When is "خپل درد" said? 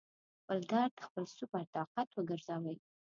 0.39-0.95